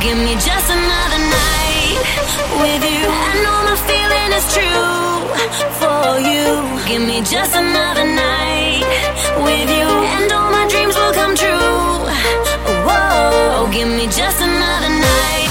give 0.00 0.16
me 0.16 0.34
just 0.34 0.68
another 0.70 1.20
night 1.38 1.98
with 2.62 2.82
you. 2.92 3.04
I 3.04 3.32
know 3.44 3.58
my 3.68 3.76
feeling 3.88 4.30
is 4.38 4.46
true 4.56 5.20
for 5.80 6.18
you. 6.30 6.46
Give 6.88 7.02
me 7.02 7.20
just 7.20 7.54
another 7.54 8.04
night 8.04 8.84
with 9.44 9.68
you, 9.68 9.88
and 10.16 10.32
all 10.32 10.50
my 10.50 10.66
dreams 10.68 10.96
will 10.96 11.12
come 11.12 11.34
true. 11.36 12.08
Whoa, 12.86 13.68
give 13.72 13.88
me 13.88 14.06
just 14.06 14.40
another 14.40 14.88
night. 14.88 15.48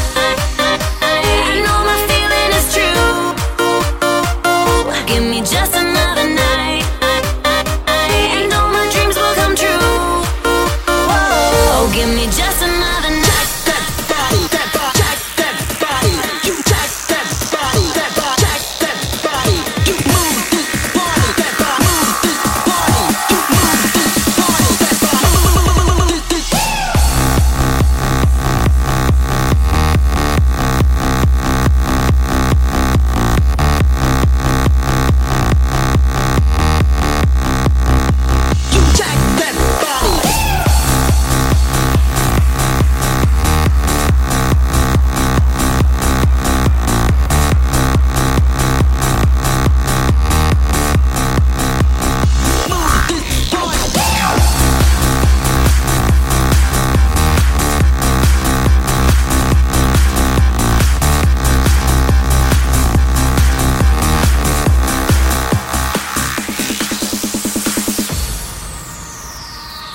Give 5.07 5.23
me 5.23 5.41
just 5.41 5.73
another 5.75 6.27
night. 6.29 6.85
And 8.37 8.53
all 8.53 8.69
my 8.69 8.87
dreams 8.93 9.15
will 9.15 9.35
come 9.41 9.55
true. 9.55 10.23
Whoa, 11.09 11.89
give 11.93 12.09
me 12.17 12.25
just 12.25 12.48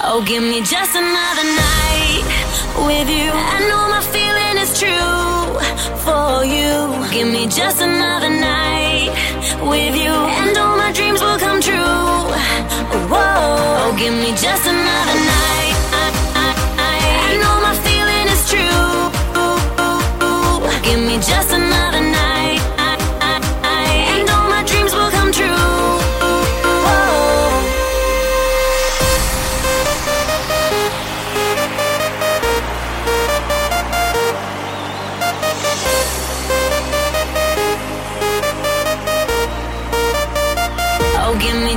Oh, 0.06 0.22
give 0.22 0.42
me 0.42 0.60
just 0.60 0.94
another 0.94 1.46
night 1.48 2.24
with 2.86 3.08
you. 3.08 3.32
I 3.32 3.58
know 3.68 3.88
my 3.88 4.04
feeling 4.12 4.56
is 4.60 4.78
true 4.78 5.48
for 6.04 6.44
you. 6.44 6.92
Give 7.10 7.26
me 7.32 7.48
just 7.48 7.80
another 7.80 8.28
night 8.28 9.08
with 9.64 9.96
you, 9.96 10.12
and 10.12 10.56
all 10.58 10.76
my 10.76 10.92
dreams 10.92 11.22
will 11.22 11.38
come 11.38 11.58
true. 11.60 12.04
Whoa, 13.08 13.16
oh, 13.16 13.96
give 13.98 14.12
me 14.12 14.30
just 14.36 14.66
another 14.68 15.23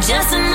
just 0.02 0.32
another 0.32 0.47